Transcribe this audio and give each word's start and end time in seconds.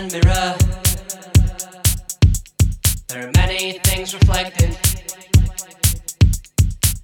and 0.00 0.12
mirror. 0.12 0.56
There 3.08 3.28
are 3.28 3.32
many 3.36 3.72
things 3.84 4.14
reflected. 4.14 4.70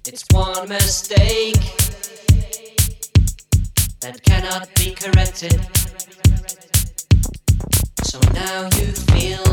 It's 0.07 0.25
one 0.31 0.67
mistake 0.67 1.61
that 4.01 4.23
cannot 4.23 4.73
be 4.75 4.95
corrected. 4.95 5.59
So 8.03 8.19
now 8.33 8.63
you 8.77 8.87
feel 9.13 9.45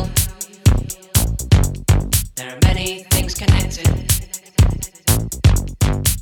there 2.37 2.51
are 2.55 2.61
many 2.63 3.03
things 3.11 3.35
connected. 3.35 3.89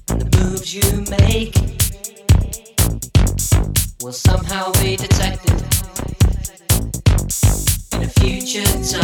And 0.09 0.23
the 0.23 0.39
moves 0.39 0.75
you 0.75 0.89
make 1.19 1.55
will 4.03 4.13
somehow 4.13 4.73
be 4.83 4.97
detected 4.97 5.52
future. 8.53 9.02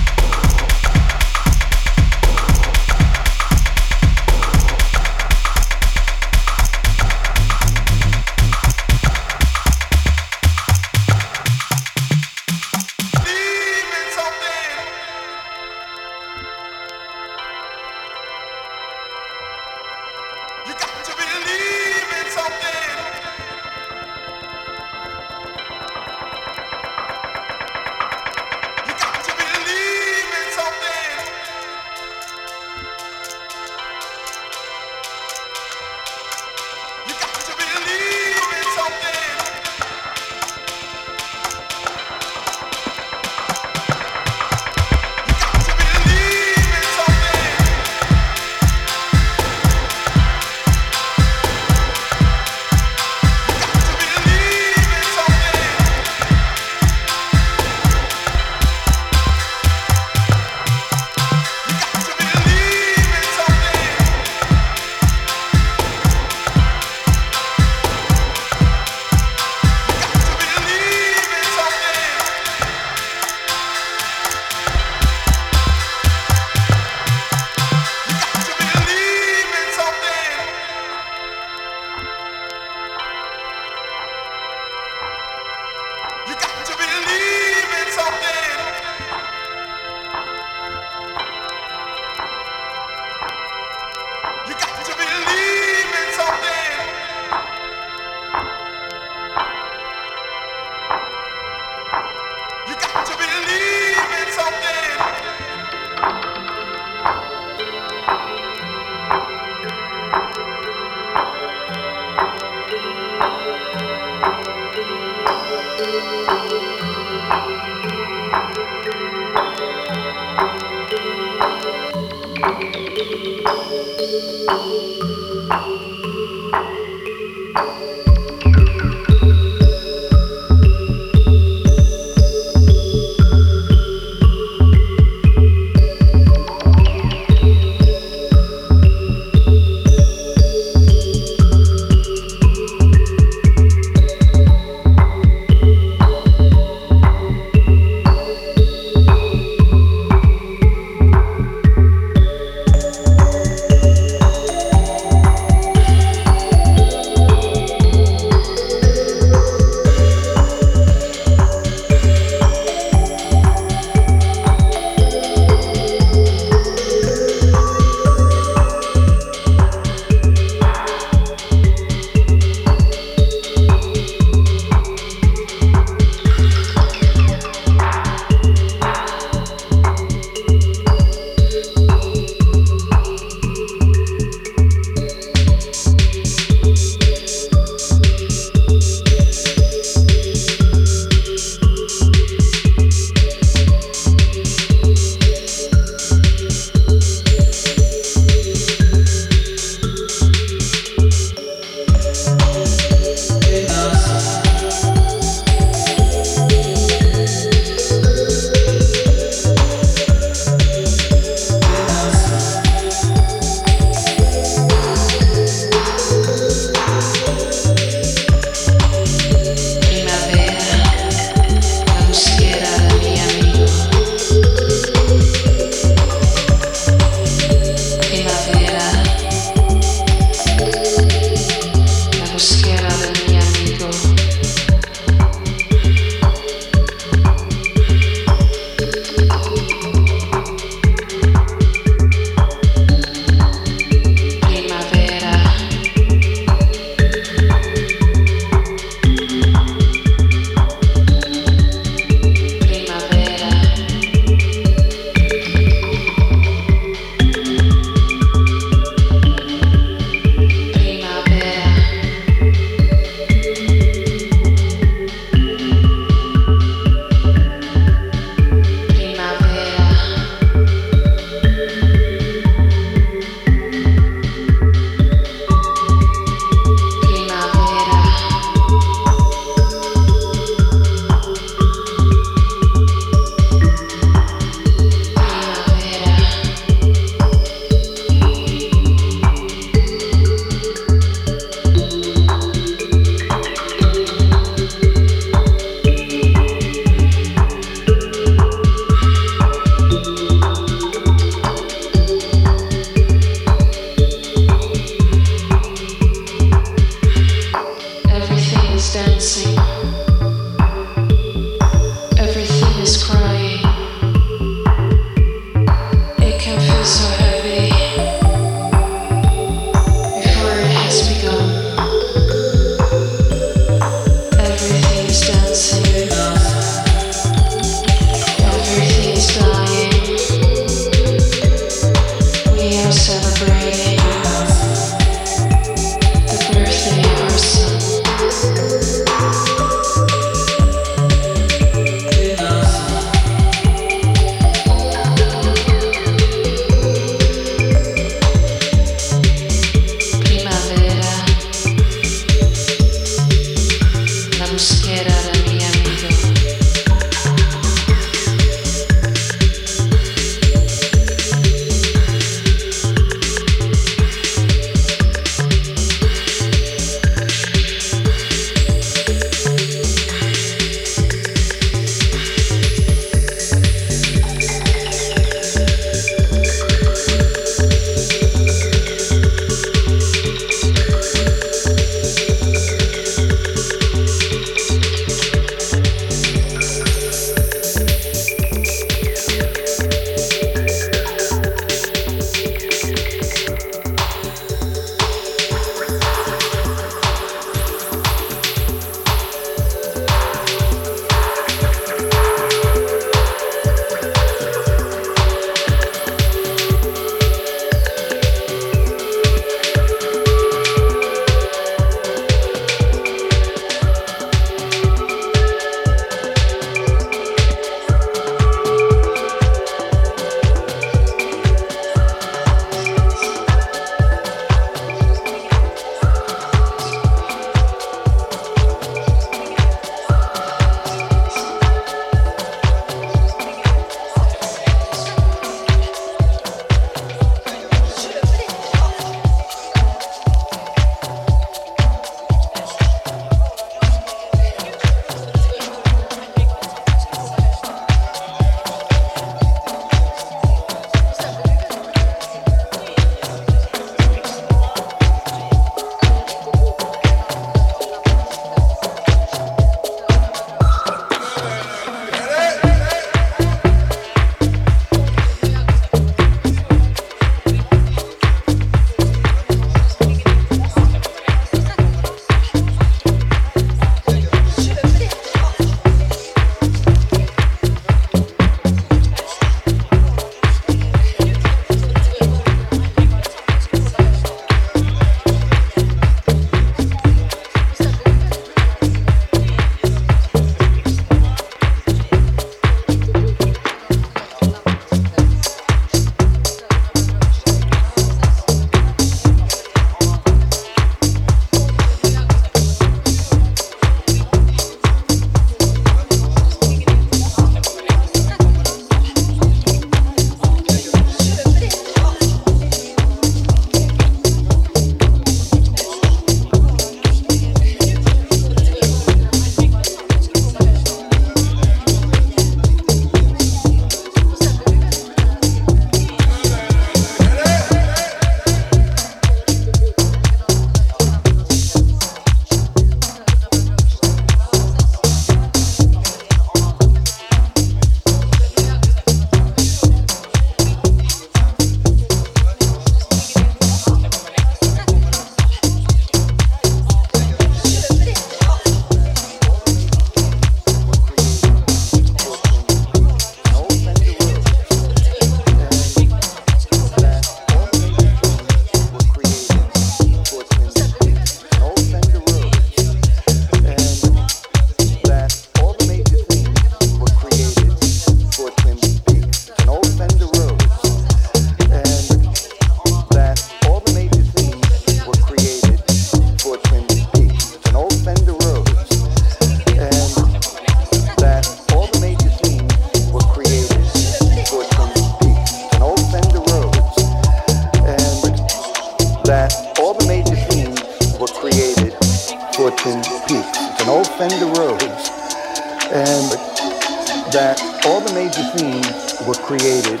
that 597.52 597.84
all 597.84 598.00
the 598.00 598.12
major 598.16 598.40
themes 598.56 599.20
were 599.28 599.36
created 599.44 600.00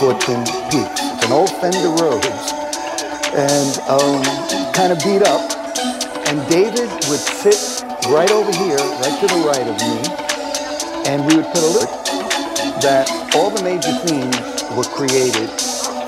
for 0.00 0.16
Twin 0.24 0.40
Peaks. 0.72 0.96
It's 1.04 1.24
an 1.28 1.32
old 1.36 1.52
Fender 1.60 1.92
Rhodes 2.00 2.48
and 3.36 3.72
um, 3.92 4.24
kind 4.72 4.88
of 4.88 4.98
beat 5.04 5.20
up. 5.20 5.44
And 6.32 6.40
David 6.48 6.88
would 7.12 7.20
sit 7.20 7.84
right 8.08 8.30
over 8.32 8.52
here, 8.56 8.80
right 9.04 9.16
to 9.20 9.26
the 9.28 9.40
right 9.44 9.68
of 9.68 9.76
me, 9.84 10.00
and 11.12 11.28
we 11.28 11.36
would 11.36 11.48
put 11.52 11.60
a 11.60 11.72
look 11.76 11.92
that 12.80 13.04
all 13.36 13.50
the 13.50 13.60
major 13.60 13.92
themes 14.08 14.40
were 14.72 14.88
created 14.88 15.52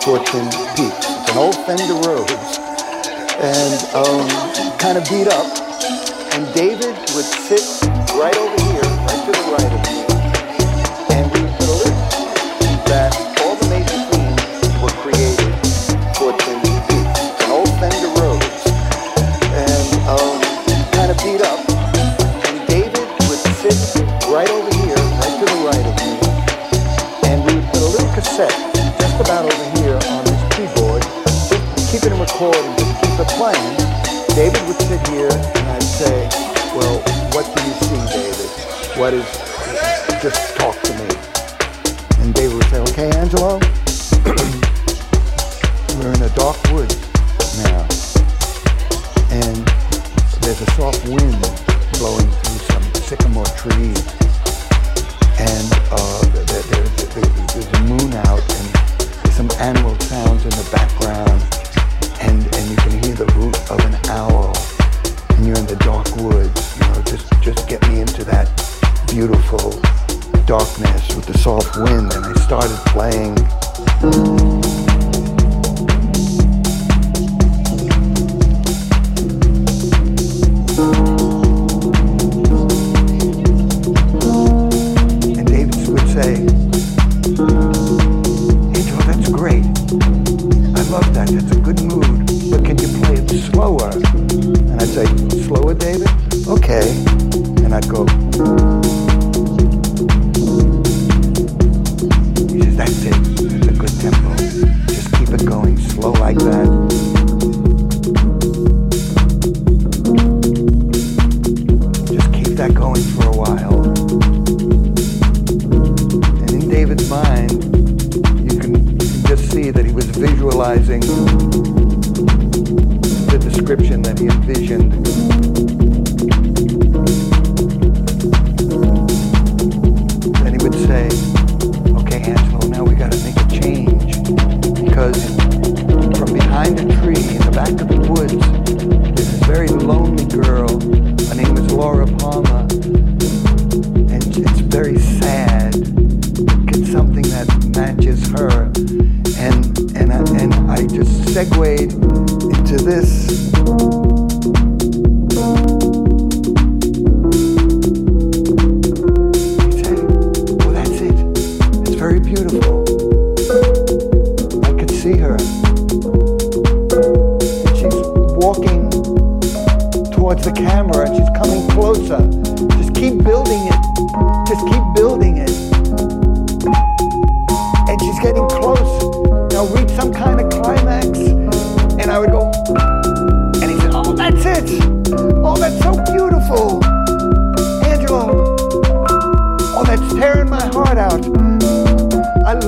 for 0.00 0.16
Twin 0.24 0.48
Peaks. 0.80 1.04
It's 1.04 1.28
an 1.28 1.36
old 1.36 1.56
Fender 1.68 2.00
Rhodes 2.08 2.56
and 3.36 3.76
um, 3.92 4.24
kind 4.80 4.96
of 4.96 5.04
beat 5.12 5.28
up. 5.28 5.44
And 6.32 6.48
David 6.54 6.96
would 7.12 7.28
sit 7.44 7.89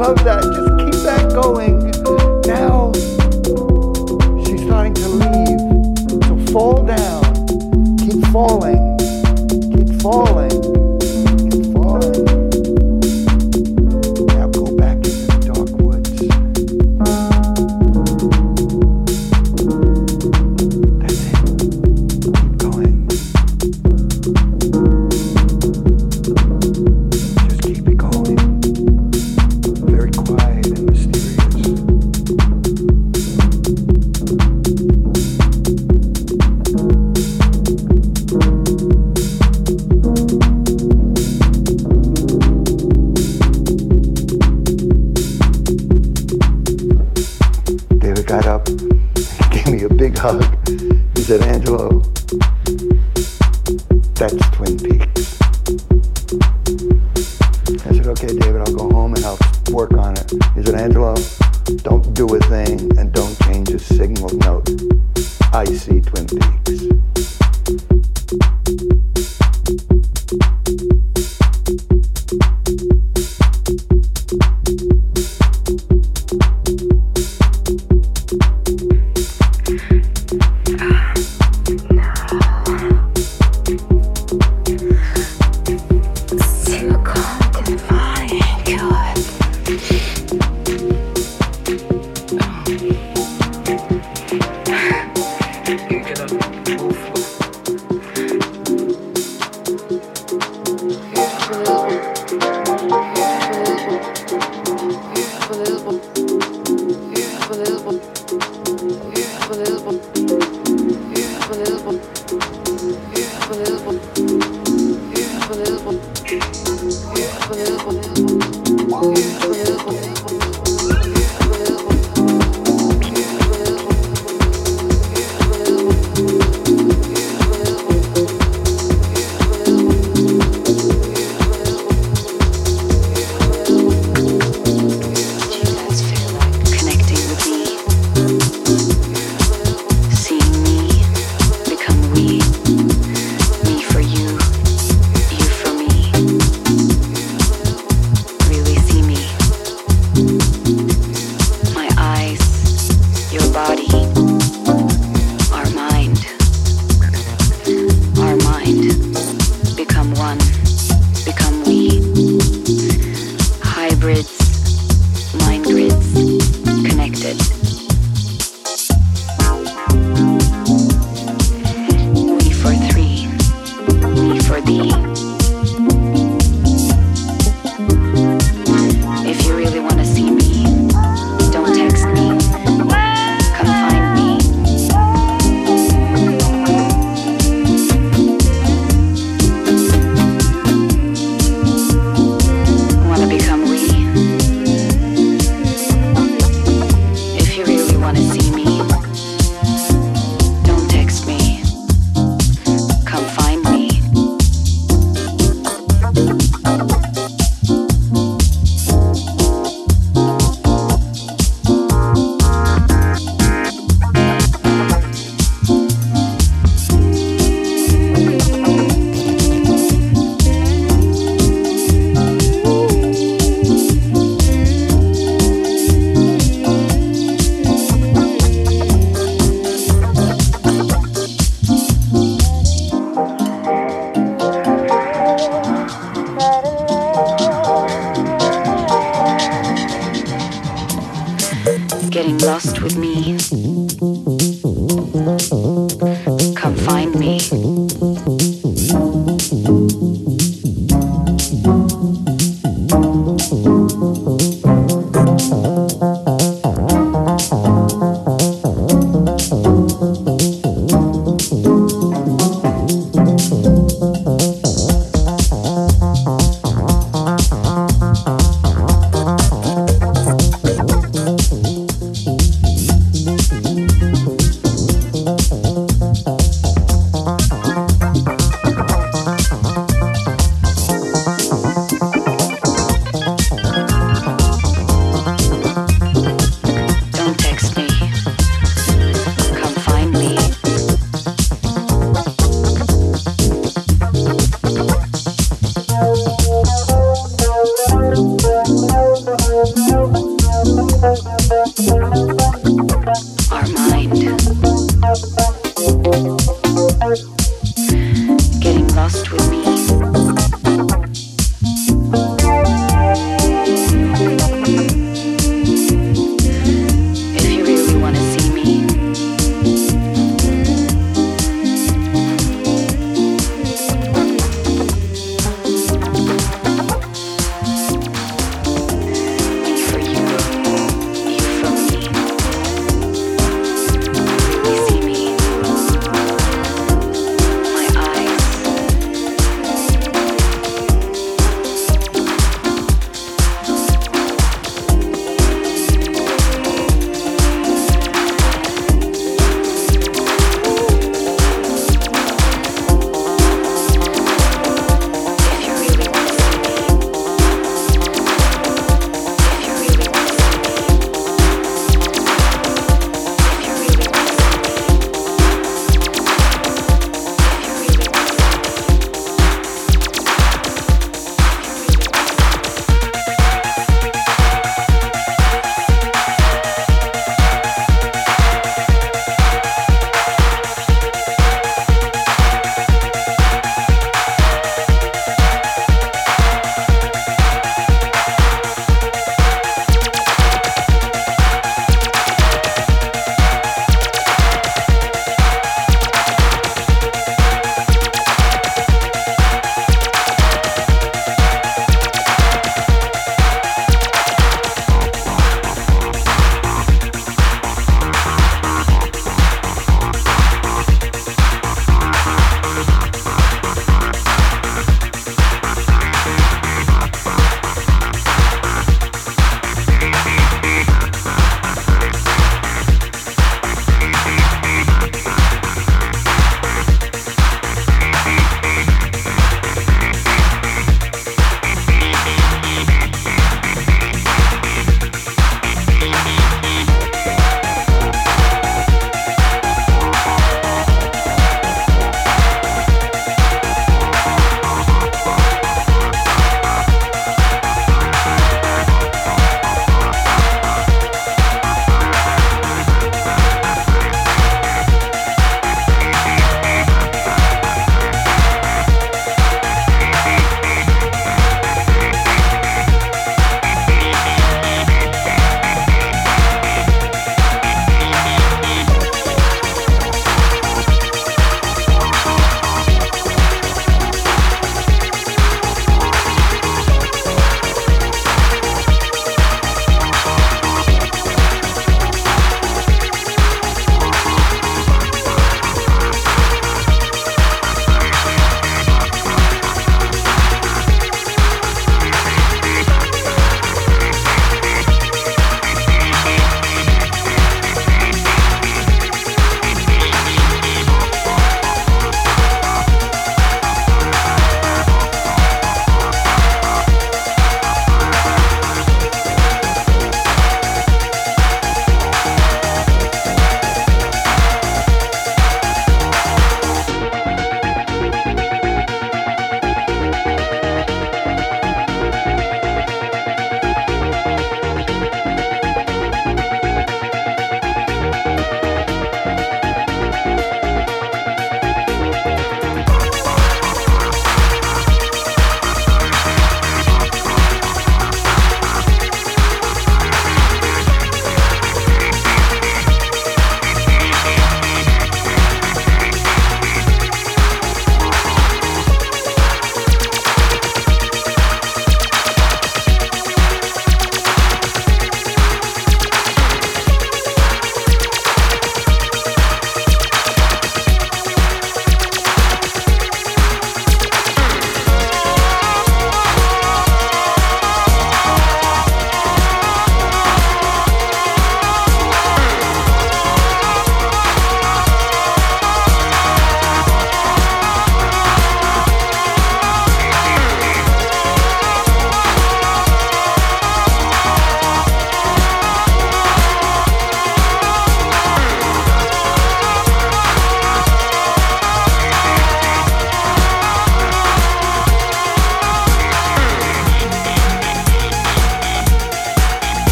love 0.00 0.24
that. 0.24 0.42
Just 0.42 0.78
keep 0.78 1.04
that 1.04 1.30
going. 1.34 2.29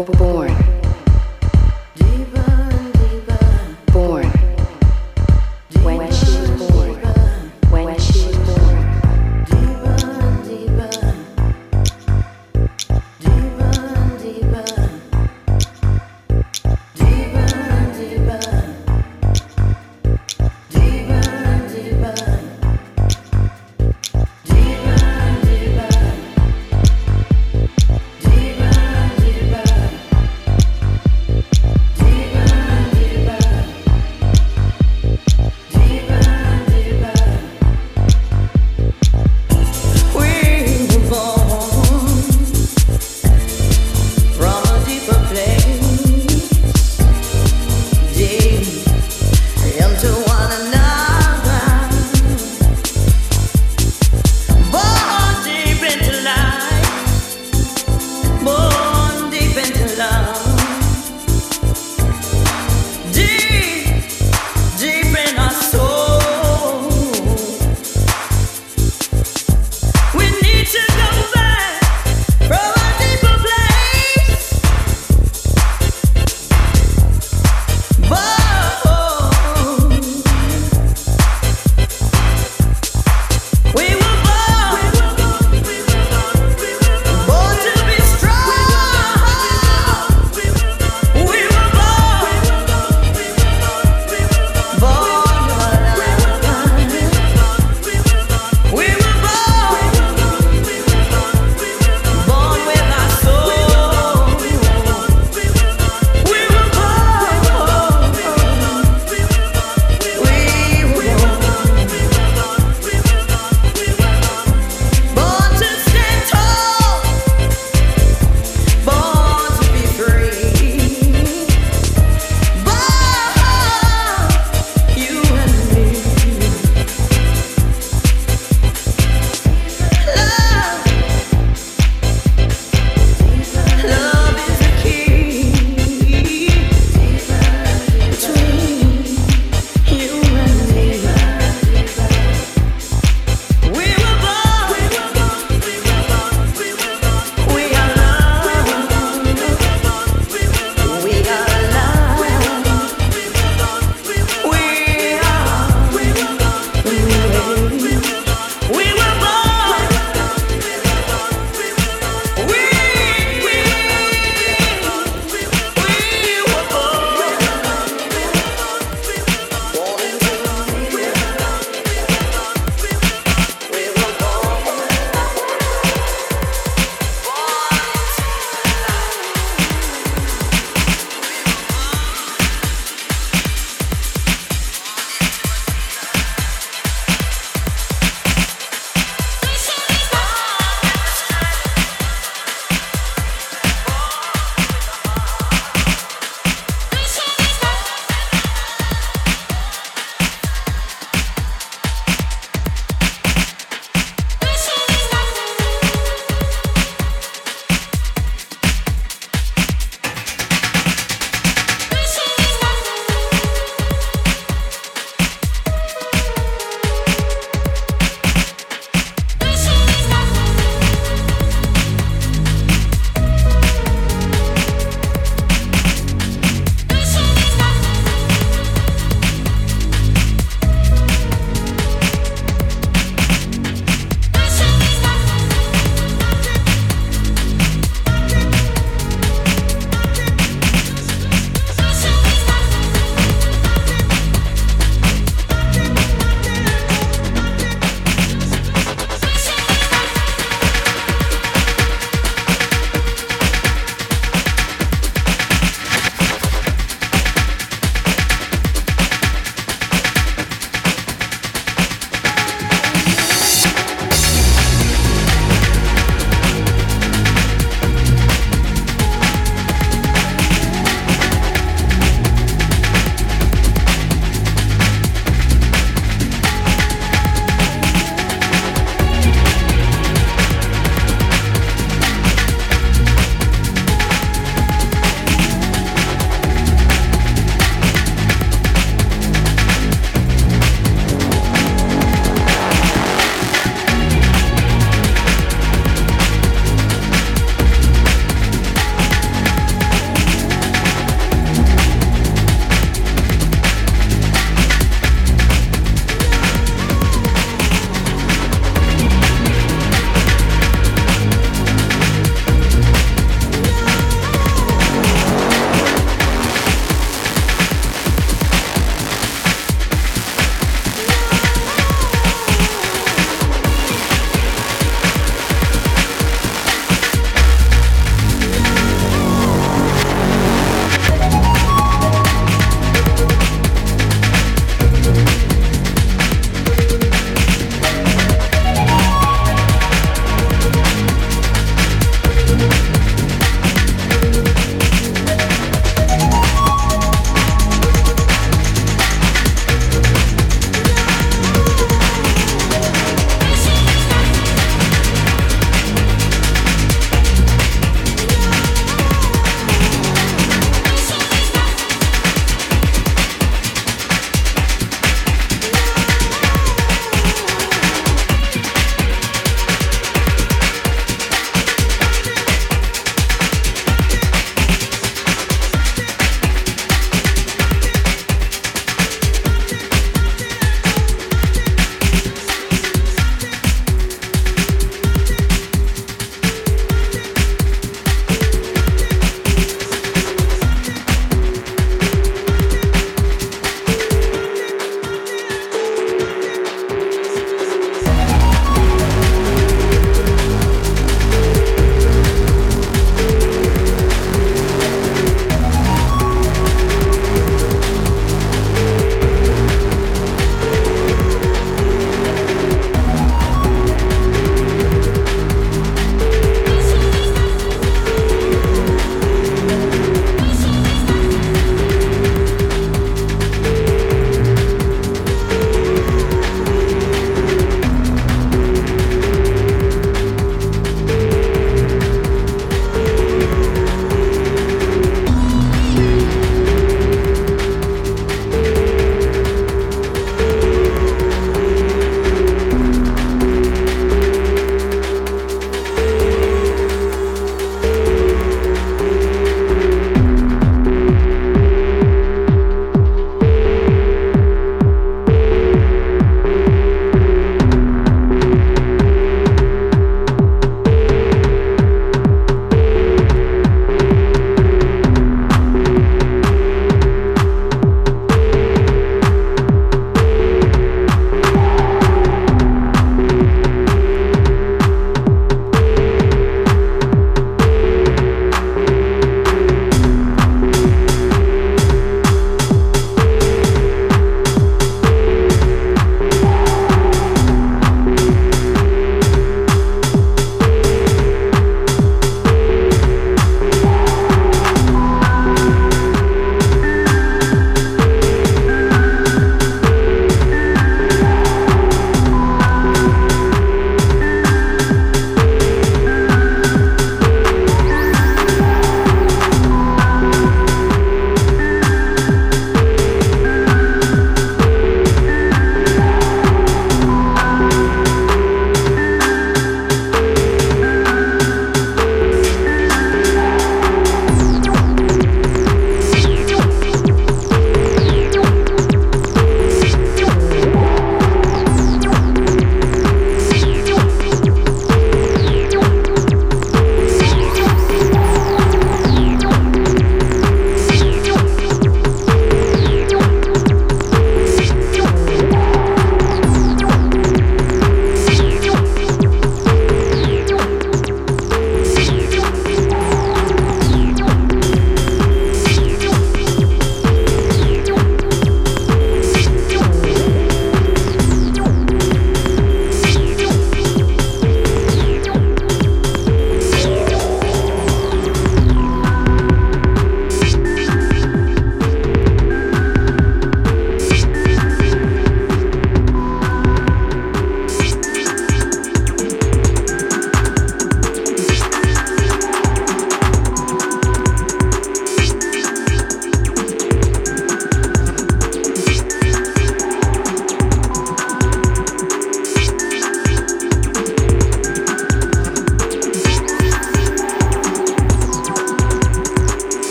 born. 0.00 0.81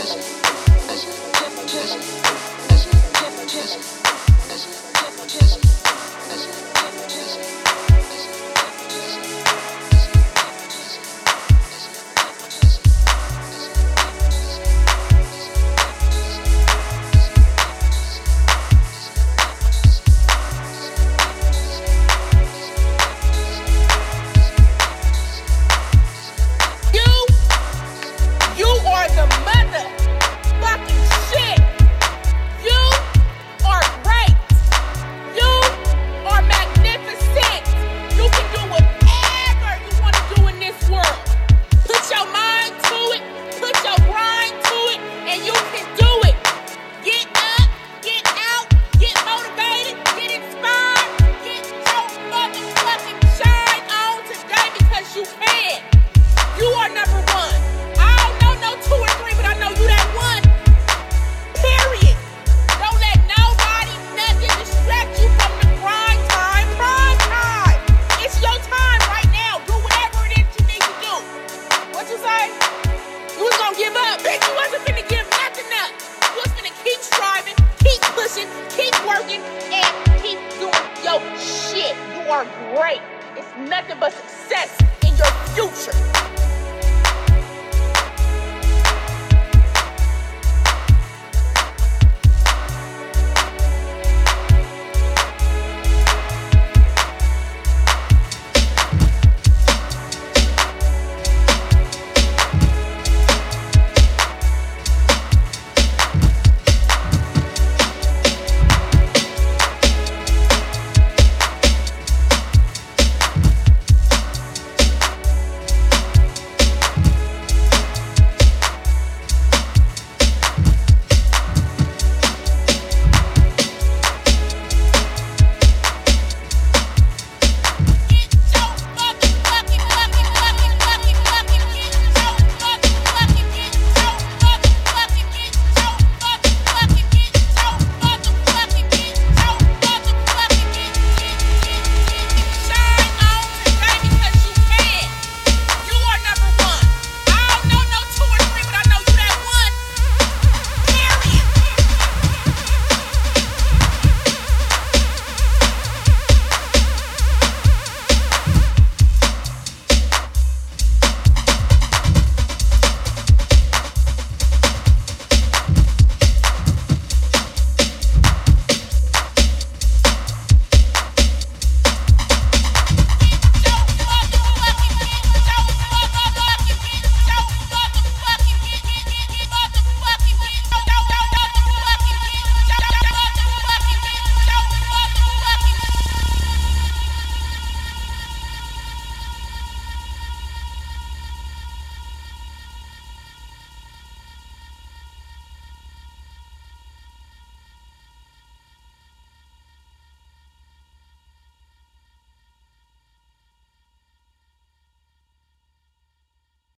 You, 0.00 0.40